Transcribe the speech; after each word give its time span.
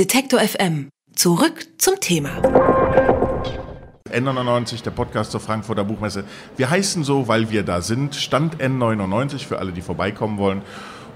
Detektor 0.00 0.40
FM. 0.40 0.88
Zurück 1.14 1.66
zum 1.76 2.00
Thema. 2.00 2.30
N99, 4.10 4.82
der 4.82 4.92
Podcast 4.92 5.30
zur 5.30 5.40
Frankfurter 5.40 5.84
Buchmesse. 5.84 6.24
Wir 6.56 6.70
heißen 6.70 7.04
so, 7.04 7.28
weil 7.28 7.50
wir 7.50 7.64
da 7.64 7.82
sind. 7.82 8.14
Stand 8.14 8.62
N99 8.62 9.46
für 9.46 9.58
alle, 9.58 9.72
die 9.72 9.82
vorbeikommen 9.82 10.38
wollen. 10.38 10.62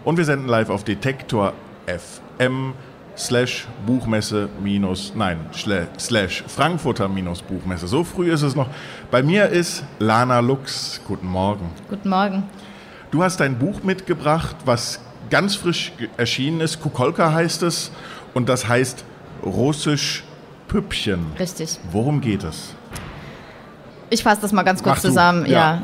Und 0.04 0.18
wir 0.18 0.26
senden 0.26 0.48
live 0.48 0.68
auf 0.68 0.84
Detektor 0.84 1.54
FM 1.86 2.74
slash 3.16 3.66
Buchmesse 3.86 4.50
minus, 4.62 5.14
nein, 5.16 5.39
slash 5.98 6.45
Frankfurter 6.46 7.09
minus 7.09 7.41
Buchmesse. 7.41 7.89
So 7.89 8.05
früh 8.05 8.30
ist 8.30 8.43
es 8.43 8.55
noch. 8.55 8.69
Bei 9.11 9.23
mir 9.23 9.48
ist 9.48 9.82
Lana 9.98 10.41
Lux. 10.41 11.01
Guten 11.09 11.29
Morgen. 11.29 11.71
Guten 11.89 12.11
Morgen. 12.11 12.43
Du 13.11 13.23
hast 13.23 13.41
dein 13.41 13.59
Buch 13.59 13.82
mitgebracht, 13.82 14.57
was 14.66 15.01
ganz 15.35 15.57
frisch 15.57 15.91
erschienen 16.16 16.61
ist. 16.61 16.80
Kukolka 16.80 17.32
heißt 17.32 17.64
es. 17.64 17.91
Und 18.34 18.48
das 18.48 18.69
heißt 18.69 19.05
Russisch 19.45 20.23
Püppchen. 20.69 21.27
Richtig. 21.41 21.80
Worum 21.91 22.20
geht 22.20 22.45
es? 22.45 22.73
Ich 24.11 24.23
fasse 24.23 24.42
das 24.42 24.52
mal 24.52 24.62
ganz 24.62 24.80
kurz 24.80 24.98
Mach 24.98 25.02
zusammen. 25.02 25.47
Ja. 25.47 25.52
Ja. 25.52 25.83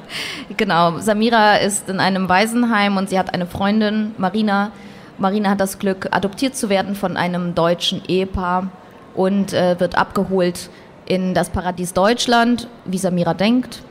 Genau. 0.57 1.01
Samira 1.01 1.57
ist 1.57 1.89
in 1.89 1.99
einem 1.99 2.29
Waisenheim 2.29 2.97
und 2.97 3.11
sie 3.11 3.19
hat 3.19 3.35
eine 3.35 3.47
Freundin, 3.47 4.15
Marina. 4.19 4.71
Marina 5.19 5.51
hat 5.51 5.61
das 5.61 5.81
Glück, 5.81 6.07
adoptiert 6.13 6.55
zu 6.55 6.69
werden 6.69 6.95
von 6.95 7.17
einem 7.17 7.57
deutschen 7.57 8.03
Ehepaar 8.07 8.69
und 9.17 9.53
äh, 9.53 9.81
wird 9.81 9.99
abgeholt 9.99 10.71
in 11.07 11.35
das 11.35 11.51
Paradies 11.51 11.93
Deutschland, 11.93 12.69
wie 12.85 12.99
Samira 12.99 13.35
denkt. 13.35 13.83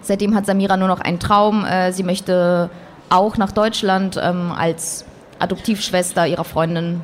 Seitdem 0.00 0.34
hat 0.34 0.46
Samira 0.46 0.76
nur 0.76 0.88
noch 0.88 1.00
einen 1.00 1.20
Traum. 1.20 1.64
Äh, 1.64 1.92
sie 1.92 2.02
möchte 2.02 2.70
auch 3.08 3.36
nach 3.36 3.52
Deutschland 3.52 4.18
ähm, 4.22 4.52
als 4.52 5.04
Adoptivschwester 5.38 6.26
ihrer 6.26 6.44
Freundin 6.44 7.00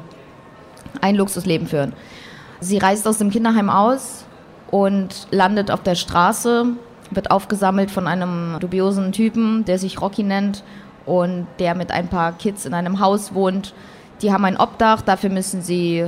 ein 1.01 1.17
Luxusleben 1.17 1.67
führen. 1.67 1.93
Sie 2.61 2.79
reist 2.79 3.07
aus 3.07 3.19
dem 3.19 3.31
Kinderheim 3.31 3.71
aus 3.71 4.25
und 4.71 5.27
landet 5.31 5.71
auf 5.71 5.83
der 5.83 5.95
Straße, 5.95 6.67
wird 7.11 7.31
aufgesammelt 7.31 7.91
von 7.91 8.07
einem 8.07 8.57
dubiosen 8.61 9.13
Typen, 9.13 9.65
der 9.65 9.79
sich 9.79 10.01
Rocky 10.01 10.23
nennt 10.23 10.63
und 11.05 11.47
der 11.59 11.75
mit 11.75 11.91
ein 11.91 12.09
paar 12.09 12.33
Kids 12.33 12.65
in 12.65 12.75
einem 12.75 13.01
Haus 13.01 13.35
wohnt. 13.35 13.75
Die 14.23 14.33
haben 14.33 14.45
ein 14.45 14.57
Obdach, 14.57 15.03
dafür 15.03 15.31
müssen 15.31 15.63
sie 15.63 16.07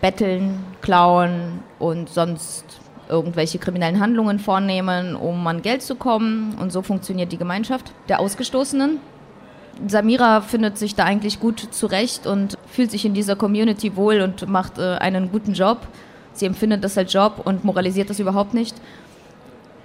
betteln, 0.00 0.64
klauen 0.82 1.60
und 1.78 2.08
sonst 2.08 2.64
irgendwelche 3.08 3.58
kriminellen 3.58 4.00
Handlungen 4.00 4.38
vornehmen, 4.38 5.16
um 5.16 5.46
an 5.46 5.62
Geld 5.62 5.82
zu 5.82 5.94
kommen. 5.94 6.54
Und 6.60 6.72
so 6.72 6.82
funktioniert 6.82 7.32
die 7.32 7.38
Gemeinschaft 7.38 7.92
der 8.08 8.20
Ausgestoßenen. 8.20 8.98
Samira 9.86 10.40
findet 10.40 10.78
sich 10.78 10.94
da 10.94 11.04
eigentlich 11.04 11.40
gut 11.40 11.60
zurecht 11.70 12.26
und 12.26 12.56
fühlt 12.66 12.90
sich 12.90 13.04
in 13.04 13.14
dieser 13.14 13.36
Community 13.36 13.96
wohl 13.96 14.20
und 14.20 14.48
macht 14.48 14.78
äh, 14.78 14.96
einen 14.96 15.30
guten 15.30 15.52
Job. 15.52 15.78
Sie 16.32 16.46
empfindet 16.46 16.84
das 16.84 16.98
als 16.98 17.12
Job 17.12 17.42
und 17.44 17.64
moralisiert 17.64 18.10
das 18.10 18.18
überhaupt 18.18 18.54
nicht. 18.54 18.76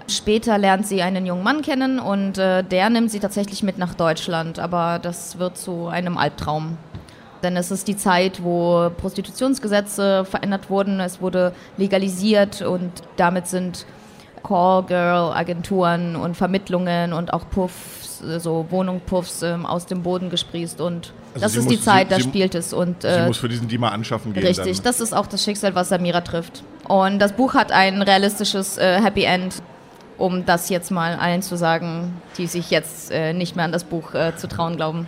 Später 0.07 0.57
lernt 0.57 0.87
sie 0.87 1.01
einen 1.01 1.25
jungen 1.25 1.43
Mann 1.43 1.61
kennen 1.61 1.99
und 1.99 2.37
äh, 2.37 2.63
der 2.63 2.89
nimmt 2.89 3.11
sie 3.11 3.19
tatsächlich 3.19 3.63
mit 3.63 3.77
nach 3.77 3.93
Deutschland, 3.93 4.59
aber 4.59 4.99
das 4.99 5.39
wird 5.39 5.57
zu 5.57 5.87
einem 5.87 6.17
Albtraum. 6.17 6.77
Denn 7.43 7.55
es 7.55 7.71
ist 7.71 7.87
die 7.87 7.97
Zeit, 7.97 8.43
wo 8.43 8.89
Prostitutionsgesetze 8.97 10.25
verändert 10.25 10.69
wurden, 10.69 10.99
es 10.99 11.21
wurde 11.21 11.53
legalisiert 11.77 12.61
und 12.61 12.91
damit 13.15 13.47
sind 13.47 13.85
Callgirl-Agenturen 14.43 16.15
und 16.15 16.35
Vermittlungen 16.37 17.13
und 17.13 17.33
auch 17.33 17.49
Puffs, 17.49 18.21
äh, 18.21 18.39
so 18.39 18.65
Wohnungpuffs 18.69 19.41
ähm, 19.43 19.65
aus 19.65 19.85
dem 19.85 20.03
Boden 20.03 20.29
gesprießt 20.29 20.81
und 20.81 21.13
Also 21.33 21.43
das 21.45 21.51
sie 21.53 21.59
ist 21.59 21.65
muss- 21.65 21.73
die 21.75 21.81
Zeit, 21.81 22.07
sie- 22.07 22.09
da 22.09 22.15
sie- 22.17 22.23
spielt 22.23 22.55
es 22.55 22.73
und 22.73 23.01
Sie 23.01 23.07
äh, 23.07 23.27
muss 23.27 23.37
für 23.37 23.49
diesen 23.49 23.67
die 23.67 23.77
mal 23.77 23.89
anschaffen 23.89 24.33
gehen. 24.33 24.45
Richtig, 24.45 24.77
Dann. 24.77 24.83
das 24.83 24.99
ist 24.99 25.13
auch 25.13 25.27
das 25.27 25.43
Schicksal, 25.43 25.75
was 25.75 25.89
Samira 25.89 26.21
trifft. 26.21 26.63
Und 26.87 27.19
das 27.19 27.33
Buch 27.33 27.53
hat 27.53 27.71
ein 27.71 28.01
realistisches 28.01 28.77
äh, 28.77 29.01
Happy 29.01 29.23
End, 29.23 29.55
um 30.17 30.45
das 30.45 30.69
jetzt 30.69 30.91
mal 30.91 31.15
allen 31.15 31.41
zu 31.41 31.55
sagen, 31.57 32.21
die 32.37 32.47
sich 32.47 32.69
jetzt 32.69 33.11
äh, 33.11 33.33
nicht 33.33 33.55
mehr 33.55 33.65
an 33.65 33.71
das 33.71 33.83
Buch 33.85 34.13
äh, 34.13 34.35
zu 34.35 34.47
trauen 34.47 34.75
glauben. 34.75 35.07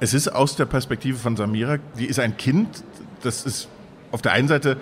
Es 0.00 0.12
ist 0.12 0.28
aus 0.28 0.54
der 0.56 0.66
Perspektive 0.66 1.16
von 1.16 1.36
Samira, 1.36 1.78
die 1.98 2.06
ist 2.06 2.18
ein 2.20 2.36
Kind, 2.36 2.68
das 3.22 3.44
ist 3.46 3.68
auf 4.12 4.20
der 4.22 4.32
einen 4.32 4.48
Seite 4.48 4.76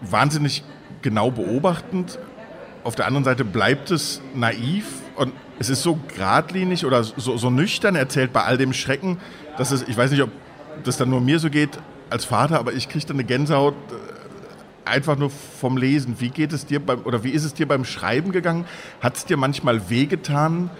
wahnsinnig 0.00 0.62
genau 1.02 1.30
beobachtend, 1.30 2.18
auf 2.86 2.94
der 2.94 3.06
anderen 3.06 3.24
Seite 3.24 3.44
bleibt 3.44 3.90
es 3.90 4.22
naiv 4.34 4.86
und 5.16 5.32
es 5.58 5.68
ist 5.70 5.82
so 5.82 5.98
geradlinig 6.14 6.86
oder 6.86 7.02
so, 7.02 7.36
so 7.36 7.50
nüchtern 7.50 7.96
erzählt 7.96 8.32
bei 8.32 8.44
all 8.44 8.58
dem 8.58 8.72
Schrecken, 8.72 9.18
dass 9.58 9.72
es, 9.72 9.82
ich 9.88 9.96
weiß 9.96 10.12
nicht, 10.12 10.22
ob 10.22 10.30
das 10.84 10.96
dann 10.96 11.10
nur 11.10 11.20
mir 11.20 11.40
so 11.40 11.50
geht 11.50 11.70
als 12.10 12.24
Vater, 12.24 12.60
aber 12.60 12.74
ich 12.74 12.88
kriege 12.88 13.04
dann 13.04 13.16
eine 13.16 13.24
Gänsehaut 13.24 13.74
äh, 13.74 14.88
einfach 14.88 15.16
nur 15.16 15.30
vom 15.30 15.76
Lesen. 15.76 16.20
Wie 16.20 16.28
geht 16.28 16.52
es 16.52 16.64
dir 16.64 16.78
beim, 16.78 17.00
oder 17.00 17.24
wie 17.24 17.30
ist 17.30 17.42
es 17.42 17.54
dir 17.54 17.66
beim 17.66 17.84
Schreiben 17.84 18.30
gegangen? 18.30 18.66
Hat 19.00 19.16
es 19.16 19.24
dir 19.24 19.36
manchmal 19.36 19.90
wehgetan, 19.90 20.70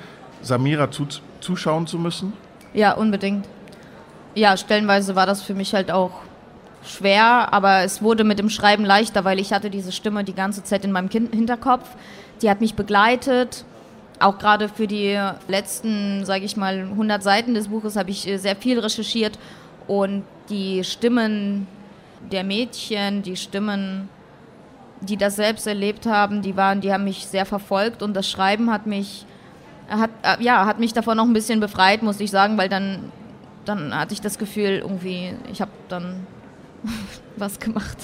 Samira 0.42 0.92
zu, 0.92 1.08
zuschauen 1.40 1.88
zu 1.88 1.98
müssen? 1.98 2.34
Ja, 2.72 2.92
unbedingt. 2.92 3.48
Ja, 4.36 4.56
stellenweise 4.56 5.16
war 5.16 5.26
das 5.26 5.42
für 5.42 5.54
mich 5.54 5.74
halt 5.74 5.90
auch 5.90 6.20
schwer, 6.86 7.52
aber 7.52 7.82
es 7.82 8.02
wurde 8.02 8.24
mit 8.24 8.38
dem 8.38 8.50
Schreiben 8.50 8.84
leichter, 8.84 9.24
weil 9.24 9.38
ich 9.38 9.52
hatte 9.52 9.70
diese 9.70 9.92
Stimme 9.92 10.24
die 10.24 10.34
ganze 10.34 10.62
Zeit 10.64 10.84
in 10.84 10.92
meinem 10.92 11.08
kind 11.08 11.34
Hinterkopf. 11.34 11.88
Die 12.42 12.50
hat 12.50 12.60
mich 12.60 12.74
begleitet. 12.74 13.64
Auch 14.18 14.38
gerade 14.38 14.68
für 14.68 14.86
die 14.86 15.18
letzten, 15.48 16.24
sage 16.24 16.44
ich 16.44 16.56
mal, 16.56 16.78
100 16.78 17.22
Seiten 17.22 17.54
des 17.54 17.68
Buches 17.68 17.96
habe 17.96 18.10
ich 18.10 18.26
äh, 18.26 18.38
sehr 18.38 18.56
viel 18.56 18.78
recherchiert 18.78 19.38
und 19.86 20.24
die 20.48 20.84
Stimmen 20.84 21.66
der 22.32 22.42
Mädchen, 22.42 23.22
die 23.22 23.36
Stimmen, 23.36 24.08
die 25.00 25.18
das 25.18 25.36
selbst 25.36 25.66
erlebt 25.66 26.06
haben, 26.06 26.40
die 26.40 26.56
waren, 26.56 26.80
die 26.80 26.92
haben 26.92 27.04
mich 27.04 27.26
sehr 27.26 27.44
verfolgt 27.44 28.02
und 28.02 28.14
das 28.14 28.30
Schreiben 28.30 28.72
hat 28.72 28.86
mich 28.86 29.26
hat, 29.88 30.10
äh, 30.22 30.42
ja, 30.42 30.66
hat 30.66 30.78
mich 30.78 30.92
davon 30.92 31.16
noch 31.16 31.24
ein 31.24 31.32
bisschen 31.32 31.60
befreit, 31.60 32.02
muss 32.02 32.20
ich 32.20 32.30
sagen, 32.30 32.58
weil 32.58 32.68
dann, 32.68 33.12
dann 33.64 33.96
hatte 33.96 34.14
ich 34.14 34.20
das 34.20 34.38
Gefühl, 34.38 34.80
irgendwie, 34.82 35.34
ich 35.52 35.60
habe 35.60 35.70
dann 35.88 36.26
was 37.36 37.58
gemacht. 37.60 37.96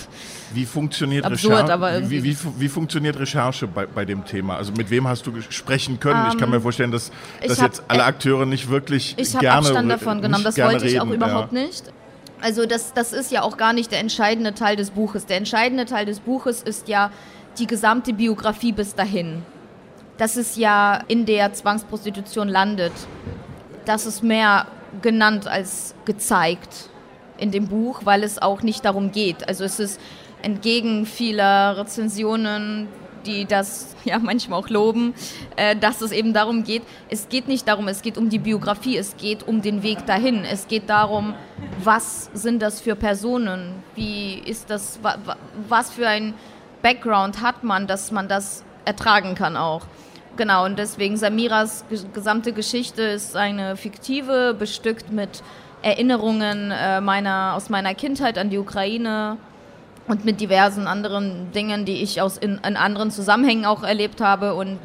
Wie 0.52 0.66
funktioniert, 0.66 1.24
Absurd, 1.24 1.68
Recherche, 1.70 2.10
wie, 2.10 2.22
wie, 2.22 2.36
wie 2.58 2.68
funktioniert 2.68 3.18
Recherche 3.18 3.66
bei, 3.66 3.86
bei 3.86 4.04
dem 4.04 4.24
Thema? 4.24 4.56
Also 4.56 4.72
mit 4.72 4.90
wem 4.90 5.08
hast 5.08 5.26
du 5.26 5.32
sprechen 5.48 5.98
können? 6.00 6.26
ich 6.30 6.38
kann 6.38 6.50
mir 6.50 6.60
vorstellen, 6.60 6.90
dass, 6.90 7.08
Ähm, 7.08 7.14
ich 7.42 7.48
dass 7.48 7.58
hab- 7.60 7.66
jetzt 7.68 7.82
alle 7.88 8.00
äh, 8.00 8.04
Akteure 8.04 8.44
nicht 8.46 8.68
wirklich 8.68 9.14
Ich 9.16 9.30
habe 9.34 9.40
gerne 9.40 9.58
Abstand 9.58 9.86
re- 9.90 9.92
davon 9.94 10.16
nicht 10.18 10.22
genommen, 10.26 10.44
das 10.44 10.58
wollte 10.58 10.86
ich 10.86 11.00
auch 11.00 11.04
reden, 11.06 11.14
überhaupt 11.14 11.52
ja. 11.52 11.62
nicht. 11.62 11.84
Also 12.42 12.66
das, 12.66 12.92
das 12.92 13.12
ist 13.12 13.30
ja 13.30 13.42
auch 13.42 13.56
gar 13.56 13.72
nicht 13.72 13.92
der 13.92 14.00
entscheidende 14.00 14.52
Teil 14.54 14.76
des 14.76 14.90
Buches. 14.90 15.26
Der 15.26 15.36
entscheidende 15.36 15.84
Teil 15.86 16.04
des 16.06 16.20
Buches 16.20 16.60
ist 16.62 16.88
ja 16.88 17.10
die 17.58 17.66
gesamte 17.66 18.12
Biografie 18.12 18.72
bis 18.72 18.94
dahin. 18.94 19.42
Dass 20.18 20.36
es 20.36 20.56
ja 20.56 21.00
in 21.08 21.24
der 21.24 21.52
Zwangsprostitution 21.54 22.48
landet. 22.48 22.92
Das 23.86 24.06
ist 24.06 24.22
mehr 24.22 24.66
genannt 25.00 25.46
als 25.46 25.94
gezeigt 26.04 26.90
in 27.42 27.50
dem 27.50 27.68
Buch, 27.68 28.02
weil 28.04 28.22
es 28.22 28.40
auch 28.40 28.62
nicht 28.62 28.84
darum 28.84 29.12
geht. 29.12 29.46
Also 29.48 29.64
es 29.64 29.78
ist 29.78 30.00
entgegen 30.42 31.04
vieler 31.06 31.76
Rezensionen, 31.76 32.88
die 33.26 33.44
das 33.44 33.94
ja 34.04 34.18
manchmal 34.18 34.58
auch 34.60 34.68
loben, 34.68 35.14
äh, 35.56 35.76
dass 35.76 36.00
es 36.00 36.10
eben 36.12 36.32
darum 36.32 36.64
geht. 36.64 36.82
Es 37.08 37.28
geht 37.28 37.48
nicht 37.48 37.68
darum, 37.68 37.88
es 37.88 38.02
geht 38.02 38.16
um 38.18 38.28
die 38.30 38.38
Biografie, 38.38 38.96
es 38.96 39.16
geht 39.16 39.46
um 39.46 39.62
den 39.62 39.82
Weg 39.82 40.06
dahin. 40.06 40.44
Es 40.44 40.66
geht 40.68 40.88
darum, 40.88 41.34
was 41.82 42.30
sind 42.34 42.62
das 42.62 42.80
für 42.80 42.96
Personen? 42.96 43.82
Wie 43.94 44.38
ist 44.44 44.70
das, 44.70 44.98
wa, 45.02 45.16
wa, 45.24 45.36
was 45.68 45.90
für 45.90 46.08
ein 46.08 46.34
Background 46.82 47.40
hat 47.42 47.62
man, 47.62 47.86
dass 47.86 48.10
man 48.10 48.26
das 48.28 48.64
ertragen 48.84 49.36
kann 49.36 49.56
auch. 49.56 49.82
Genau, 50.36 50.64
und 50.64 50.78
deswegen 50.78 51.16
Samiras 51.16 51.84
ge- 51.88 52.00
gesamte 52.12 52.52
Geschichte 52.52 53.02
ist 53.02 53.36
eine 53.36 53.76
fiktive, 53.76 54.56
bestückt 54.58 55.12
mit 55.12 55.42
Erinnerungen 55.82 56.70
äh, 56.70 57.00
meiner, 57.00 57.54
aus 57.54 57.68
meiner 57.68 57.94
Kindheit 57.94 58.38
an 58.38 58.50
die 58.50 58.58
Ukraine 58.58 59.36
und 60.08 60.24
mit 60.24 60.40
diversen 60.40 60.86
anderen 60.86 61.52
Dingen, 61.52 61.84
die 61.84 62.02
ich 62.02 62.20
aus 62.20 62.38
in, 62.38 62.60
in 62.66 62.76
anderen 62.76 63.10
Zusammenhängen 63.10 63.64
auch 63.64 63.82
erlebt 63.82 64.20
habe 64.20 64.54
und 64.54 64.78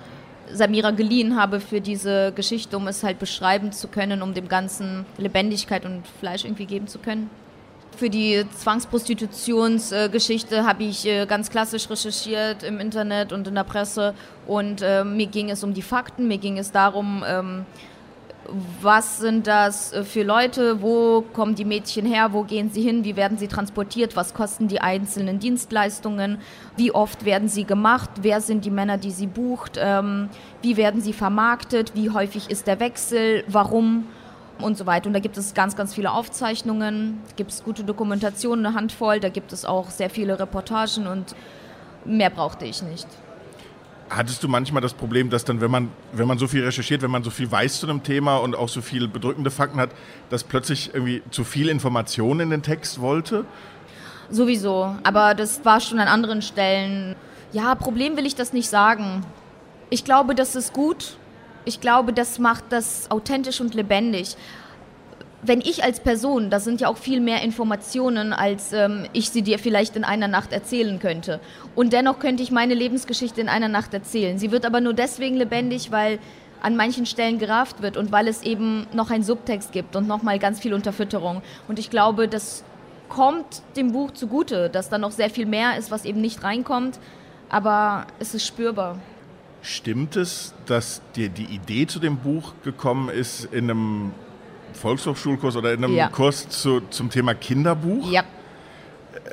Samira 0.51 0.91
geliehen 0.91 1.39
habe 1.39 1.59
für 1.59 1.81
diese 1.81 2.31
Geschichte, 2.33 2.77
um 2.77 2.87
es 2.87 3.03
halt 3.03 3.19
beschreiben 3.19 3.71
zu 3.71 3.87
können, 3.87 4.21
um 4.21 4.33
dem 4.33 4.47
Ganzen 4.47 5.05
Lebendigkeit 5.17 5.85
und 5.85 6.07
Fleisch 6.19 6.45
irgendwie 6.45 6.65
geben 6.65 6.87
zu 6.87 6.99
können. 6.99 7.29
Für 7.97 8.09
die 8.09 8.45
Zwangsprostitutionsgeschichte 8.55 10.65
habe 10.65 10.83
ich 10.83 11.05
äh, 11.07 11.25
ganz 11.25 11.49
klassisch 11.49 11.89
recherchiert 11.89 12.63
im 12.63 12.79
Internet 12.79 13.33
und 13.33 13.47
in 13.47 13.55
der 13.55 13.63
Presse 13.63 14.13
und 14.45 14.83
äh, 14.83 15.03
mir 15.03 15.25
ging 15.25 15.49
es 15.49 15.63
um 15.63 15.73
die 15.73 15.81
Fakten, 15.81 16.27
mir 16.27 16.37
ging 16.37 16.59
es 16.59 16.71
darum, 16.71 17.23
ähm, 17.27 17.65
was 18.81 19.19
sind 19.19 19.47
das 19.47 19.93
äh, 19.93 20.03
für 20.03 20.23
Leute, 20.23 20.81
wo 20.81 21.21
kommen 21.33 21.55
die 21.55 21.65
Mädchen 21.65 22.05
her, 22.05 22.33
wo 22.33 22.43
gehen 22.43 22.69
sie 22.71 22.81
hin, 22.81 23.03
wie 23.03 23.15
werden 23.15 23.37
sie 23.37 23.47
transportiert, 23.47 24.15
was 24.15 24.33
kosten 24.33 24.67
die 24.67 24.81
einzelnen 24.81 25.39
Dienstleistungen, 25.39 26.39
wie 26.75 26.91
oft 26.91 27.25
werden 27.25 27.49
sie 27.49 27.65
gemacht, 27.65 28.09
wer 28.21 28.41
sind 28.41 28.65
die 28.65 28.71
Männer, 28.71 28.97
die 28.97 29.11
sie 29.11 29.27
bucht, 29.27 29.77
ähm, 29.79 30.29
wie 30.61 30.77
werden 30.77 31.01
sie 31.01 31.13
vermarktet, 31.13 31.93
wie 31.95 32.09
häufig 32.09 32.49
ist 32.49 32.67
der 32.67 32.79
Wechsel, 32.79 33.43
warum? 33.47 34.05
Und 34.59 34.75
so 34.75 34.87
weiter. 34.87 35.05
Und 35.05 35.13
da 35.13 35.19
gibt 35.19 35.37
es 35.37 35.53
ganz, 35.53 35.75
ganz 35.75 35.93
viele 35.93 36.11
Aufzeichnungen, 36.11 37.21
gibt 37.35 37.51
es 37.51 37.63
gute 37.63 37.83
Dokumentationen, 37.83 38.65
eine 38.65 38.75
Handvoll, 38.75 39.19
da 39.19 39.29
gibt 39.29 39.53
es 39.53 39.65
auch 39.65 39.91
sehr 39.91 40.09
viele 40.09 40.39
Reportagen 40.39 41.05
und 41.05 41.35
mehr 42.05 42.31
brauchte 42.31 42.65
ich 42.65 42.81
nicht. 42.81 43.07
Hattest 44.09 44.41
du 44.43 44.47
manchmal 44.47 44.81
das 44.81 44.93
Problem, 44.93 45.29
dass 45.29 45.43
dann, 45.43 45.59
wenn 45.59 45.69
man, 45.69 45.89
wenn 46.13 46.27
man 46.27 46.37
so 46.37 46.47
viel 46.47 46.63
recherchiert, 46.63 47.01
wenn 47.01 47.11
man 47.11 47.23
so 47.23 47.29
viel 47.29 47.51
weiß 47.51 47.81
zu 47.81 47.87
einem 47.87 48.03
Thema 48.03 48.37
und 48.37 48.55
auch 48.55 48.69
so 48.69 48.81
viele 48.81 49.07
bedrückende 49.07 49.51
Fakten 49.51 49.79
hat, 49.79 49.89
dass 50.29 50.43
plötzlich 50.43 50.91
irgendwie 50.93 51.21
zu 51.29 51.43
viel 51.43 51.67
Information 51.67 52.39
in 52.39 52.49
den 52.49 52.63
Text 52.63 53.01
wollte? 53.01 53.45
Sowieso, 54.29 54.95
aber 55.03 55.35
das 55.35 55.65
war 55.65 55.79
schon 55.81 55.99
an 55.99 56.07
anderen 56.07 56.41
Stellen. 56.41 57.15
Ja, 57.51 57.75
Problem 57.75 58.17
will 58.17 58.25
ich 58.25 58.35
das 58.35 58.53
nicht 58.53 58.69
sagen. 58.69 59.25
Ich 59.89 60.03
glaube, 60.03 60.35
das 60.35 60.55
ist 60.55 60.73
gut. 60.73 61.17
Ich 61.65 61.81
glaube, 61.81 62.13
das 62.13 62.39
macht 62.39 62.65
das 62.69 63.11
authentisch 63.11 63.59
und 63.59 63.73
lebendig 63.73 64.37
wenn 65.47 65.61
ich 65.61 65.83
als 65.83 65.99
Person, 65.99 66.49
das 66.49 66.63
sind 66.63 66.81
ja 66.81 66.89
auch 66.89 66.97
viel 66.97 67.21
mehr 67.21 67.41
Informationen, 67.41 68.33
als 68.33 68.73
ähm, 68.73 69.05
ich 69.13 69.29
sie 69.29 69.41
dir 69.41 69.59
vielleicht 69.59 69.95
in 69.95 70.03
einer 70.03 70.27
Nacht 70.27 70.51
erzählen 70.51 70.99
könnte. 70.99 71.39
Und 71.75 71.93
dennoch 71.93 72.19
könnte 72.19 72.43
ich 72.43 72.51
meine 72.51 72.73
Lebensgeschichte 72.73 73.39
in 73.39 73.49
einer 73.49 73.69
Nacht 73.69 73.93
erzählen. 73.93 74.37
Sie 74.37 74.51
wird 74.51 74.65
aber 74.65 74.81
nur 74.81 74.93
deswegen 74.93 75.37
lebendig, 75.37 75.91
weil 75.91 76.19
an 76.61 76.75
manchen 76.75 77.05
Stellen 77.05 77.39
gerafft 77.39 77.81
wird 77.81 77.97
und 77.97 78.11
weil 78.11 78.27
es 78.27 78.41
eben 78.41 78.87
noch 78.91 79.11
einen 79.11 79.23
Subtext 79.23 79.71
gibt 79.71 79.95
und 79.95 80.07
nochmal 80.07 80.39
ganz 80.39 80.59
viel 80.59 80.73
Unterfütterung. 80.73 81.41
Und 81.67 81.79
ich 81.79 81.89
glaube, 81.89 82.27
das 82.27 82.63
kommt 83.09 83.61
dem 83.75 83.93
Buch 83.93 84.11
zugute, 84.11 84.69
dass 84.69 84.89
da 84.89 84.97
noch 84.97 85.11
sehr 85.11 85.29
viel 85.29 85.45
mehr 85.45 85.77
ist, 85.77 85.91
was 85.91 86.03
eben 86.03 86.19
nicht 86.19 86.43
reinkommt, 86.43 86.99
aber 87.49 88.07
es 88.19 88.33
ist 88.33 88.45
spürbar. 88.45 88.99
Stimmt 89.61 90.15
es, 90.15 90.53
dass 90.65 91.01
dir 91.15 91.29
die 91.29 91.45
Idee 91.45 91.87
zu 91.87 91.99
dem 91.99 92.17
Buch 92.17 92.53
gekommen 92.63 93.09
ist 93.09 93.45
in 93.45 93.69
einem 93.69 94.11
Volkshochschulkurs 94.77 95.55
oder 95.55 95.73
in 95.73 95.83
einem 95.83 95.95
ja. 95.95 96.07
Kurs 96.09 96.47
zu, 96.49 96.81
zum 96.89 97.09
Thema 97.09 97.33
Kinderbuch. 97.33 98.09
Ja. 98.11 98.23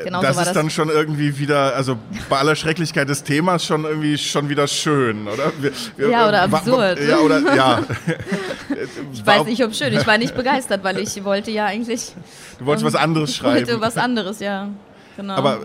Genau 0.03 0.21
das 0.23 0.35
so 0.35 0.41
ist 0.41 0.47
das. 0.49 0.55
dann 0.55 0.71
schon 0.71 0.89
irgendwie 0.89 1.39
wieder, 1.39 1.77
also 1.77 1.97
bei 2.29 2.39
aller 2.39 2.57
Schrecklichkeit 2.57 3.09
des 3.09 3.23
Themas 3.23 3.65
schon 3.65 3.85
irgendwie 3.85 4.19
schon 4.19 4.49
wieder 4.49 4.67
schön, 4.67 5.29
oder? 5.29 5.53
Wir, 5.61 5.73
wir, 5.97 6.09
ja, 6.09 6.29
oder 6.29 6.43
absurd. 6.43 6.99
Ja, 7.01 7.19
oder, 7.19 7.55
ja. 7.55 7.83
ich 9.13 9.25
weiß 9.25 9.45
nicht, 9.45 9.63
ob 9.63 9.75
schön. 9.75 9.93
Ich 9.93 10.07
war 10.07 10.19
nicht 10.19 10.35
begeistert, 10.35 10.83
weil 10.83 10.99
ich 10.99 11.23
wollte 11.23 11.51
ja 11.51 11.67
eigentlich. 11.67 12.13
Du 12.59 12.67
wolltest 12.67 12.87
was 12.87 12.95
anderes 13.01 13.37
schreiben. 13.37 13.63
Ich 13.63 13.69
wollte 13.69 13.81
was 13.81 13.97
anderes, 13.97 14.41
ja. 14.41 14.69
Genau. 15.17 15.35
Aber 15.35 15.61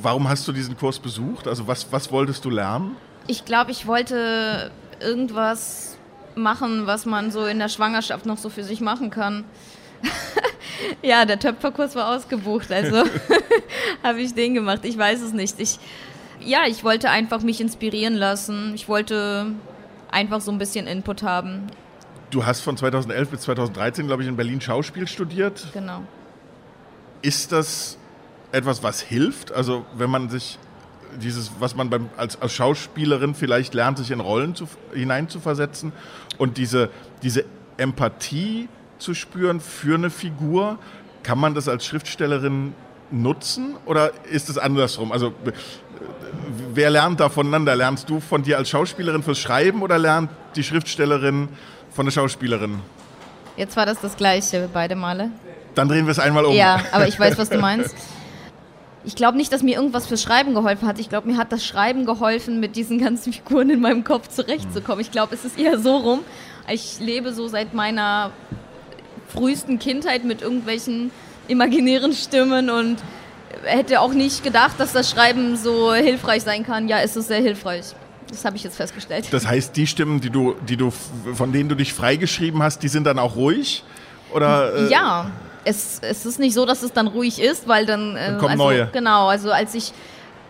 warum 0.00 0.28
hast 0.28 0.46
du 0.46 0.52
diesen 0.52 0.76
Kurs 0.76 0.98
besucht? 0.98 1.48
Also 1.48 1.66
was, 1.66 1.90
was 1.90 2.12
wolltest 2.12 2.44
du 2.44 2.50
lernen? 2.50 2.96
Ich 3.26 3.44
glaube, 3.44 3.72
ich 3.72 3.86
wollte 3.86 4.70
irgendwas 5.00 5.96
machen, 6.34 6.86
was 6.86 7.06
man 7.06 7.30
so 7.30 7.46
in 7.46 7.58
der 7.58 7.68
Schwangerschaft 7.68 8.26
noch 8.26 8.38
so 8.38 8.48
für 8.48 8.64
sich 8.64 8.80
machen 8.80 9.10
kann. 9.10 9.44
ja, 11.02 11.24
der 11.24 11.38
Töpferkurs 11.38 11.94
war 11.94 12.14
ausgebucht, 12.14 12.72
also 12.72 13.04
habe 14.02 14.20
ich 14.20 14.34
den 14.34 14.54
gemacht. 14.54 14.80
Ich 14.84 14.96
weiß 14.98 15.20
es 15.20 15.32
nicht. 15.32 15.60
Ich, 15.60 15.78
ja, 16.40 16.60
ich 16.66 16.84
wollte 16.84 17.10
einfach 17.10 17.42
mich 17.42 17.60
inspirieren 17.60 18.14
lassen. 18.14 18.72
Ich 18.74 18.88
wollte 18.88 19.52
einfach 20.10 20.40
so 20.40 20.50
ein 20.50 20.58
bisschen 20.58 20.86
Input 20.86 21.22
haben. 21.22 21.66
Du 22.30 22.46
hast 22.46 22.60
von 22.60 22.76
2011 22.76 23.28
bis 23.28 23.40
2013, 23.42 24.06
glaube 24.06 24.22
ich, 24.22 24.28
in 24.28 24.36
Berlin 24.36 24.60
Schauspiel 24.60 25.06
studiert. 25.06 25.66
Genau. 25.74 26.02
Ist 27.20 27.52
das 27.52 27.98
etwas, 28.52 28.82
was 28.82 29.00
hilft? 29.00 29.52
Also 29.52 29.84
wenn 29.94 30.10
man 30.10 30.28
sich 30.30 30.58
dieses, 31.20 31.52
was 31.58 31.74
man 31.74 31.90
beim, 31.90 32.08
als, 32.16 32.40
als 32.40 32.52
Schauspielerin 32.52 33.34
vielleicht 33.34 33.74
lernt, 33.74 33.98
sich 33.98 34.10
in 34.10 34.20
Rollen 34.20 34.54
zu, 34.54 34.68
hineinzuversetzen 34.94 35.92
und 36.38 36.56
diese, 36.58 36.90
diese 37.22 37.44
Empathie 37.76 38.68
zu 38.98 39.14
spüren 39.14 39.60
für 39.60 39.96
eine 39.96 40.10
Figur, 40.10 40.78
kann 41.22 41.38
man 41.38 41.54
das 41.54 41.68
als 41.68 41.86
Schriftstellerin 41.86 42.74
nutzen 43.10 43.76
oder 43.84 44.12
ist 44.30 44.48
es 44.48 44.58
andersrum? 44.58 45.12
Also 45.12 45.34
wer 46.74 46.90
lernt 46.90 47.20
da 47.20 47.28
voneinander? 47.28 47.76
Lernst 47.76 48.08
du 48.08 48.20
von 48.20 48.42
dir 48.42 48.58
als 48.58 48.70
Schauspielerin 48.70 49.22
fürs 49.22 49.38
Schreiben 49.38 49.82
oder 49.82 49.98
lernt 49.98 50.30
die 50.56 50.64
Schriftstellerin 50.64 51.48
von 51.90 52.06
der 52.06 52.12
Schauspielerin? 52.12 52.80
Jetzt 53.56 53.76
war 53.76 53.86
das 53.86 54.00
das 54.00 54.16
Gleiche 54.16 54.68
beide 54.72 54.96
Male. 54.96 55.30
Dann 55.74 55.88
drehen 55.88 56.06
wir 56.06 56.12
es 56.12 56.18
einmal 56.18 56.44
um. 56.44 56.54
Ja, 56.54 56.80
aber 56.92 57.06
ich 57.06 57.18
weiß, 57.18 57.38
was 57.38 57.48
du 57.48 57.58
meinst. 57.58 57.94
ich 59.04 59.16
glaube 59.16 59.36
nicht, 59.36 59.52
dass 59.52 59.62
mir 59.62 59.76
irgendwas 59.76 60.06
fürs 60.06 60.22
Schreiben 60.22 60.54
geholfen 60.54 60.86
hat. 60.86 60.98
Ich 60.98 61.08
glaube, 61.08 61.28
mir 61.28 61.36
hat 61.36 61.52
das 61.52 61.64
Schreiben 61.64 62.06
geholfen, 62.06 62.60
mit 62.60 62.76
diesen 62.76 62.98
ganzen 62.98 63.32
Figuren 63.34 63.70
in 63.70 63.80
meinem 63.80 64.04
Kopf 64.04 64.28
zurechtzukommen. 64.28 65.00
Ich 65.00 65.10
glaube, 65.10 65.34
es 65.34 65.44
ist 65.44 65.58
eher 65.58 65.78
so 65.78 65.96
rum. 65.96 66.20
Ich 66.68 67.00
lebe 67.00 67.32
so 67.32 67.48
seit 67.48 67.74
meiner 67.74 68.30
frühesten 69.28 69.78
Kindheit 69.78 70.24
mit 70.24 70.42
irgendwelchen 70.42 71.10
imaginären 71.48 72.12
Stimmen 72.12 72.70
und 72.70 72.98
hätte 73.64 74.00
auch 74.00 74.12
nicht 74.12 74.44
gedacht, 74.44 74.78
dass 74.78 74.92
das 74.92 75.10
Schreiben 75.10 75.56
so 75.56 75.92
hilfreich 75.92 76.42
sein 76.42 76.64
kann. 76.64 76.88
Ja, 76.88 77.00
es 77.00 77.16
ist 77.16 77.28
sehr 77.28 77.40
hilfreich. 77.40 77.94
Das 78.28 78.44
habe 78.44 78.56
ich 78.56 78.64
jetzt 78.64 78.76
festgestellt. 78.76 79.28
Das 79.30 79.46
heißt, 79.46 79.76
die 79.76 79.86
Stimmen, 79.86 80.20
die 80.20 80.30
du, 80.30 80.54
die 80.66 80.76
du, 80.76 80.90
von 80.90 81.52
denen 81.52 81.68
du 81.68 81.74
dich 81.74 81.92
freigeschrieben 81.92 82.62
hast, 82.62 82.82
die 82.82 82.88
sind 82.88 83.04
dann 83.04 83.18
auch 83.18 83.36
ruhig? 83.36 83.84
Oder, 84.32 84.86
äh 84.86 84.90
ja, 84.90 85.30
es, 85.64 86.00
es 86.00 86.26
ist 86.26 86.38
nicht 86.38 86.54
so, 86.54 86.66
dass 86.66 86.82
es 86.82 86.92
dann 86.92 87.06
ruhig 87.06 87.40
ist, 87.40 87.68
weil 87.68 87.86
dann. 87.86 88.16
Äh, 88.16 88.26
dann 88.28 88.38
kommen 88.38 88.52
also, 88.52 88.64
neue. 88.64 88.86
Genau, 88.92 89.28
also 89.28 89.50
als 89.50 89.74
ich 89.74 89.92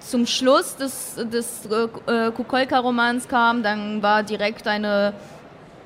zum 0.01 0.27
Schluss 0.27 0.77
des, 0.77 1.15
des 1.33 1.67
äh, 1.67 2.31
Kukolka-Romans 2.31 3.29
kam, 3.29 3.63
dann 3.63 4.03
war 4.03 4.23
direkt 4.23 4.67
eine 4.67 5.15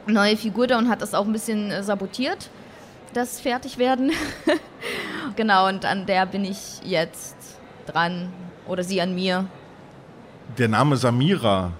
neue 0.06 0.36
Figur 0.36 0.66
da 0.66 0.78
und 0.78 0.88
hat 0.88 1.02
das 1.02 1.14
auch 1.14 1.26
ein 1.26 1.32
bisschen 1.32 1.70
äh, 1.70 1.82
sabotiert, 1.82 2.50
das 3.12 3.40
Fertigwerden. 3.40 4.12
genau, 5.36 5.68
und 5.68 5.84
an 5.84 6.06
der 6.06 6.26
bin 6.26 6.44
ich 6.44 6.80
jetzt 6.84 7.36
dran 7.86 8.32
oder 8.66 8.82
sie 8.82 9.00
an 9.00 9.14
mir. 9.14 9.46
Der 10.58 10.68
Name 10.68 10.96
Samira 10.96 11.72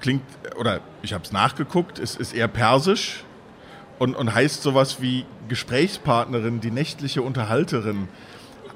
klingt, 0.00 0.24
oder 0.56 0.80
ich 1.02 1.12
habe 1.12 1.24
es 1.24 1.32
nachgeguckt, 1.32 1.98
es 1.98 2.16
ist 2.16 2.34
eher 2.34 2.48
persisch 2.48 3.24
und, 4.02 4.16
und 4.16 4.34
heißt 4.34 4.64
sowas 4.64 5.00
wie 5.00 5.24
Gesprächspartnerin, 5.48 6.60
die 6.60 6.72
nächtliche 6.72 7.22
Unterhalterin. 7.22 8.08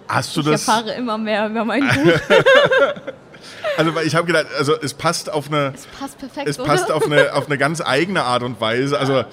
Hast 0.06 0.36
du 0.36 0.40
ich 0.40 0.46
das? 0.46 0.62
Ich 0.62 0.68
erfahre 0.68 0.92
immer 0.92 1.18
mehr 1.18 1.48
über 1.48 1.64
mein 1.64 1.80
Buch. 1.88 2.20
also 3.76 4.00
ich 4.04 4.14
habe 4.14 4.28
gedacht, 4.28 4.46
also 4.56 4.80
es 4.80 4.94
passt 4.94 5.28
auf 5.32 5.48
eine, 5.48 5.72
es 5.74 5.86
passt 5.86 6.18
perfekt, 6.18 6.48
es 6.48 6.58
passt 6.58 6.92
auf 6.92 7.06
eine, 7.06 7.34
auf 7.34 7.46
eine 7.46 7.58
ganz 7.58 7.80
eigene 7.80 8.22
Art 8.22 8.44
und 8.44 8.60
Weise. 8.60 9.00
Also 9.00 9.24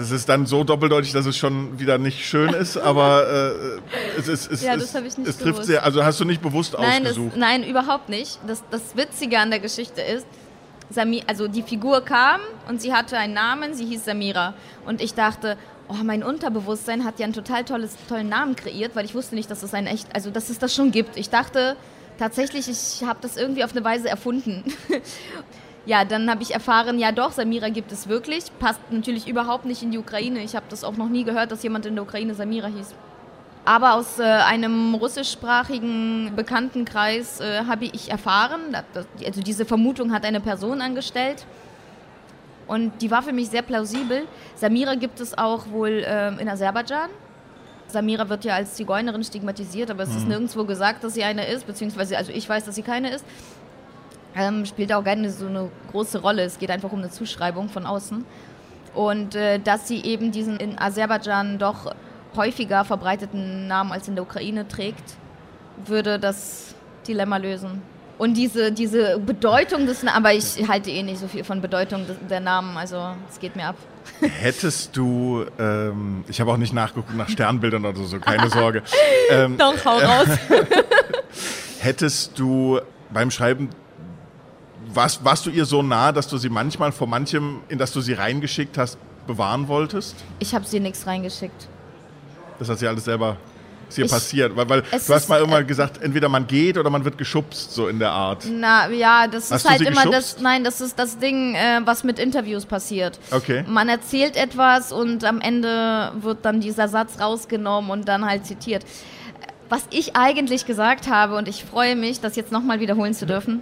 es 0.00 0.10
ist 0.10 0.28
dann 0.28 0.46
so 0.46 0.64
doppeldeutig, 0.64 1.12
dass 1.12 1.26
es 1.26 1.36
schon 1.36 1.78
wieder 1.78 1.96
nicht 1.98 2.26
schön 2.26 2.52
ist, 2.52 2.76
aber 2.76 3.54
äh, 3.54 4.18
es, 4.18 4.26
ist, 4.26 4.50
es, 4.50 4.62
ja, 4.64 4.76
das 4.76 4.96
ich 4.96 5.16
nicht 5.16 5.28
es 5.28 5.38
trifft 5.38 5.64
sehr. 5.64 5.84
Also 5.84 6.04
hast 6.04 6.18
du 6.18 6.24
nicht 6.24 6.42
bewusst 6.42 6.74
nein, 6.76 7.02
ausgesucht? 7.02 7.34
Das, 7.34 7.38
nein, 7.38 7.62
überhaupt 7.62 8.08
nicht. 8.08 8.40
Das, 8.48 8.64
das 8.72 8.96
Witzige 8.96 9.38
an 9.38 9.50
der 9.50 9.60
Geschichte 9.60 10.02
ist, 10.02 10.26
Sami, 10.90 11.22
also 11.26 11.48
die 11.48 11.62
Figur 11.62 12.02
kam 12.02 12.40
und 12.68 12.80
sie 12.80 12.92
hatte 12.92 13.18
einen 13.18 13.34
Namen, 13.34 13.74
sie 13.74 13.86
hieß 13.86 14.04
Samira. 14.04 14.54
Und 14.86 15.00
ich 15.00 15.14
dachte, 15.14 15.56
oh, 15.88 16.04
mein 16.04 16.22
Unterbewusstsein 16.22 17.04
hat 17.04 17.18
ja 17.18 17.24
einen 17.24 17.32
total 17.32 17.64
tolles, 17.64 17.96
tollen 18.08 18.28
Namen 18.28 18.56
kreiert, 18.56 18.94
weil 18.94 19.04
ich 19.04 19.14
wusste 19.14 19.34
nicht, 19.34 19.50
dass 19.50 19.62
es 19.62 19.74
ein 19.74 19.86
echt, 19.86 20.14
also 20.14 20.30
dass 20.30 20.50
es 20.50 20.58
das 20.58 20.74
schon 20.74 20.90
gibt. 20.90 21.16
Ich 21.16 21.30
dachte 21.30 21.76
tatsächlich, 22.18 22.68
ich 22.68 23.02
habe 23.06 23.18
das 23.22 23.36
irgendwie 23.36 23.64
auf 23.64 23.72
eine 23.72 23.84
Weise 23.84 24.08
erfunden. 24.08 24.64
ja, 25.86 26.04
dann 26.04 26.30
habe 26.30 26.42
ich 26.42 26.52
erfahren, 26.52 26.98
ja 26.98 27.12
doch, 27.12 27.32
Samira 27.32 27.68
gibt 27.70 27.92
es 27.92 28.08
wirklich. 28.08 28.44
Passt 28.58 28.80
natürlich 28.90 29.26
überhaupt 29.26 29.64
nicht 29.64 29.82
in 29.82 29.90
die 29.90 29.98
Ukraine. 29.98 30.42
Ich 30.42 30.54
habe 30.54 30.66
das 30.68 30.84
auch 30.84 30.96
noch 30.96 31.08
nie 31.08 31.24
gehört, 31.24 31.50
dass 31.50 31.62
jemand 31.62 31.86
in 31.86 31.94
der 31.94 32.04
Ukraine 32.04 32.34
Samira 32.34 32.68
hieß. 32.68 32.94
Aber 33.64 33.94
aus 33.94 34.18
äh, 34.18 34.24
einem 34.24 34.94
russischsprachigen 34.94 36.32
Bekanntenkreis 36.36 37.40
äh, 37.40 37.64
habe 37.66 37.86
ich 37.86 38.10
erfahren, 38.10 38.76
dass, 38.92 39.06
also 39.24 39.40
diese 39.40 39.64
Vermutung 39.64 40.12
hat 40.12 40.24
eine 40.26 40.40
Person 40.40 40.82
angestellt. 40.82 41.46
Und 42.66 43.00
die 43.00 43.10
war 43.10 43.22
für 43.22 43.32
mich 43.32 43.48
sehr 43.48 43.62
plausibel. 43.62 44.26
Samira 44.54 44.94
gibt 44.94 45.20
es 45.20 45.36
auch 45.36 45.70
wohl 45.70 46.04
äh, 46.06 46.28
in 46.40 46.48
Aserbaidschan. 46.48 47.08
Samira 47.86 48.28
wird 48.28 48.44
ja 48.44 48.54
als 48.54 48.74
Zigeunerin 48.74 49.22
stigmatisiert, 49.24 49.90
aber 49.90 50.02
es 50.02 50.10
mhm. 50.10 50.16
ist 50.16 50.28
nirgendwo 50.28 50.64
gesagt, 50.64 51.04
dass 51.04 51.14
sie 51.14 51.24
eine 51.24 51.46
ist, 51.46 51.66
beziehungsweise, 51.66 52.16
also 52.16 52.32
ich 52.32 52.48
weiß, 52.48 52.64
dass 52.64 52.74
sie 52.74 52.82
keine 52.82 53.10
ist. 53.10 53.24
Ähm, 54.36 54.66
spielt 54.66 54.92
auch 54.92 55.04
gerne 55.04 55.30
so 55.30 55.46
eine 55.46 55.70
große 55.90 56.20
Rolle. 56.20 56.42
Es 56.42 56.58
geht 56.58 56.70
einfach 56.70 56.92
um 56.92 56.98
eine 56.98 57.10
Zuschreibung 57.10 57.68
von 57.68 57.86
außen. 57.86 58.24
Und 58.94 59.34
äh, 59.34 59.58
dass 59.58 59.88
sie 59.88 60.02
eben 60.02 60.32
diesen 60.32 60.56
in 60.58 60.78
Aserbaidschan 60.78 61.58
doch 61.58 61.94
häufiger 62.36 62.84
verbreiteten 62.84 63.66
Namen 63.66 63.92
als 63.92 64.08
in 64.08 64.14
der 64.14 64.24
Ukraine 64.24 64.66
trägt, 64.68 65.14
würde 65.86 66.18
das 66.18 66.74
Dilemma 67.06 67.36
lösen. 67.36 67.82
Und 68.16 68.34
diese, 68.34 68.70
diese 68.70 69.18
Bedeutung 69.18 69.86
des 69.86 70.02
Namens, 70.04 70.16
aber 70.16 70.34
ich 70.34 70.68
halte 70.68 70.90
eh 70.90 71.02
nicht 71.02 71.18
so 71.18 71.26
viel 71.26 71.42
von 71.42 71.60
Bedeutung 71.60 72.06
der 72.30 72.40
Namen, 72.40 72.76
also 72.76 73.08
es 73.28 73.40
geht 73.40 73.56
mir 73.56 73.66
ab. 73.66 73.76
Hättest 74.20 74.96
du, 74.96 75.44
ähm, 75.58 76.24
ich 76.28 76.40
habe 76.40 76.52
auch 76.52 76.56
nicht 76.56 76.72
nachgeguckt 76.72 77.16
nach 77.16 77.28
Sternbildern 77.28 77.84
oder 77.84 78.04
so, 78.04 78.18
keine 78.18 78.50
Sorge. 78.50 78.82
Ähm, 79.30 79.56
Doch, 79.56 79.82
hau 79.86 79.96
raus. 79.96 80.28
hättest 81.84 82.38
du 82.38 82.78
beim 83.10 83.30
Schreiben, 83.30 83.70
warst, 84.92 85.24
warst 85.24 85.46
du 85.46 85.50
ihr 85.50 85.64
so 85.64 85.82
nah, 85.82 86.12
dass 86.12 86.28
du 86.28 86.36
sie 86.36 86.48
manchmal 86.48 86.92
vor 86.92 87.06
manchem, 87.06 87.60
in 87.68 87.78
das 87.78 87.92
du 87.92 88.00
sie 88.00 88.12
reingeschickt 88.12 88.78
hast, 88.78 88.98
bewahren 89.26 89.68
wolltest? 89.68 90.16
Ich 90.38 90.54
habe 90.54 90.66
sie 90.66 90.80
nichts 90.80 91.06
reingeschickt. 91.06 91.68
Das 92.58 92.68
hat 92.68 92.78
sie 92.78 92.86
alles 92.86 93.04
selber 93.04 93.36
ist 93.88 93.96
hier 93.96 94.04
Ich- 94.06 94.10
passiert? 94.10 94.56
Weil, 94.56 94.68
weil 94.68 94.82
du 94.82 95.14
hast 95.14 95.28
mal 95.28 95.36
äh, 95.36 95.40
irgendwann 95.40 95.66
gesagt, 95.66 96.02
entweder 96.02 96.28
man 96.28 96.46
geht 96.46 96.78
oder 96.78 96.88
man 96.90 97.04
wird 97.04 97.18
geschubst, 97.18 97.72
so 97.72 97.86
in 97.88 97.98
der 97.98 98.10
Art. 98.10 98.44
Na 98.50 98.88
ja, 98.90 99.26
das 99.28 99.50
Hast 99.50 99.64
ist 99.64 99.70
halt 99.70 99.80
immer 99.82 99.90
geschubst? 100.04 100.36
das. 100.36 100.40
Nein, 100.40 100.64
das 100.64 100.80
ist 100.80 100.98
das 100.98 101.18
Ding, 101.18 101.54
äh, 101.54 101.80
was 101.84 102.02
mit 102.02 102.18
Interviews 102.18 102.64
passiert. 102.64 103.18
Okay. 103.30 103.64
Man 103.68 103.88
erzählt 103.88 104.36
etwas 104.36 104.90
und 104.90 105.24
am 105.24 105.40
Ende 105.40 106.12
wird 106.20 106.38
dann 106.44 106.60
dieser 106.60 106.88
Satz 106.88 107.20
rausgenommen 107.20 107.90
und 107.90 108.08
dann 108.08 108.24
halt 108.24 108.46
zitiert. 108.46 108.84
Was 109.68 109.86
ich 109.90 110.16
eigentlich 110.16 110.66
gesagt 110.66 111.08
habe, 111.08 111.36
und 111.36 111.48
ich 111.48 111.64
freue 111.64 111.94
mich, 111.96 112.20
das 112.20 112.36
jetzt 112.36 112.52
nochmal 112.52 112.80
wiederholen 112.80 113.14
zu 113.14 113.26
dürfen, 113.26 113.60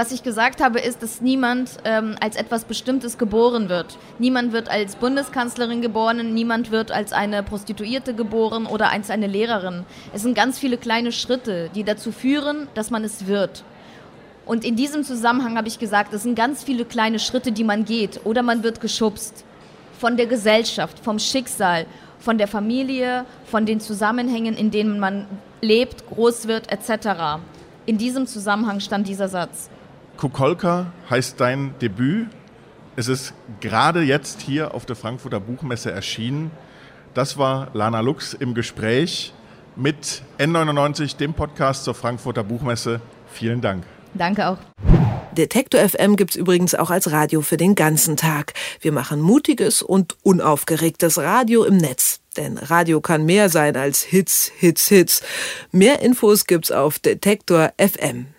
was 0.00 0.12
ich 0.12 0.22
gesagt 0.22 0.62
habe, 0.62 0.80
ist, 0.80 1.02
dass 1.02 1.20
niemand 1.20 1.72
ähm, 1.84 2.16
als 2.20 2.36
etwas 2.36 2.64
Bestimmtes 2.64 3.18
geboren 3.18 3.68
wird. 3.68 3.98
Niemand 4.18 4.54
wird 4.54 4.70
als 4.70 4.96
Bundeskanzlerin 4.96 5.82
geboren, 5.82 6.32
niemand 6.32 6.70
wird 6.70 6.90
als 6.90 7.12
eine 7.12 7.42
Prostituierte 7.42 8.14
geboren 8.14 8.64
oder 8.64 8.90
als 8.92 9.10
eine 9.10 9.26
Lehrerin. 9.26 9.84
Es 10.14 10.22
sind 10.22 10.34
ganz 10.34 10.58
viele 10.58 10.78
kleine 10.78 11.12
Schritte, 11.12 11.68
die 11.74 11.84
dazu 11.84 12.12
führen, 12.12 12.66
dass 12.72 12.90
man 12.90 13.04
es 13.04 13.26
wird. 13.26 13.62
Und 14.46 14.64
in 14.64 14.74
diesem 14.74 15.04
Zusammenhang 15.04 15.58
habe 15.58 15.68
ich 15.68 15.78
gesagt, 15.78 16.14
es 16.14 16.22
sind 16.22 16.34
ganz 16.34 16.64
viele 16.64 16.86
kleine 16.86 17.18
Schritte, 17.18 17.52
die 17.52 17.62
man 17.62 17.84
geht. 17.84 18.22
Oder 18.24 18.42
man 18.42 18.62
wird 18.62 18.80
geschubst 18.80 19.44
von 19.98 20.16
der 20.16 20.24
Gesellschaft, 20.24 20.98
vom 21.00 21.18
Schicksal, 21.18 21.84
von 22.20 22.38
der 22.38 22.48
Familie, 22.48 23.26
von 23.44 23.66
den 23.66 23.80
Zusammenhängen, 23.80 24.54
in 24.56 24.70
denen 24.70 24.98
man 24.98 25.26
lebt, 25.60 26.06
groß 26.08 26.48
wird, 26.48 26.72
etc. 26.72 27.38
In 27.84 27.98
diesem 27.98 28.26
Zusammenhang 28.26 28.80
stand 28.80 29.06
dieser 29.06 29.28
Satz. 29.28 29.68
Kukolka 30.20 30.92
heißt 31.08 31.40
dein 31.40 31.74
Debüt. 31.80 32.26
Es 32.94 33.08
ist 33.08 33.32
gerade 33.60 34.02
jetzt 34.02 34.42
hier 34.42 34.74
auf 34.74 34.84
der 34.84 34.94
Frankfurter 34.94 35.40
Buchmesse 35.40 35.92
erschienen. 35.92 36.50
Das 37.14 37.38
war 37.38 37.68
Lana 37.72 38.00
Lux 38.00 38.34
im 38.34 38.52
Gespräch 38.52 39.32
mit 39.76 40.20
N99, 40.38 41.16
dem 41.16 41.32
Podcast 41.32 41.84
zur 41.84 41.94
Frankfurter 41.94 42.44
Buchmesse. 42.44 43.00
Vielen 43.32 43.62
Dank. 43.62 43.84
Danke 44.12 44.46
auch. 44.46 44.58
Detektor 45.32 45.80
FM 45.80 46.16
gibt's 46.16 46.36
übrigens 46.36 46.74
auch 46.74 46.90
als 46.90 47.10
Radio 47.10 47.40
für 47.40 47.56
den 47.56 47.74
ganzen 47.74 48.18
Tag. 48.18 48.52
Wir 48.82 48.92
machen 48.92 49.22
mutiges 49.22 49.80
und 49.80 50.18
unaufgeregtes 50.22 51.16
Radio 51.16 51.64
im 51.64 51.78
Netz. 51.78 52.20
Denn 52.36 52.58
Radio 52.58 53.00
kann 53.00 53.24
mehr 53.24 53.48
sein 53.48 53.74
als 53.74 54.02
Hits, 54.02 54.52
Hits, 54.54 54.86
Hits. 54.88 55.22
Mehr 55.72 56.02
Infos 56.02 56.46
gibt's 56.46 56.70
auf 56.70 56.98
Detektor 56.98 57.72
FM. 57.78 58.34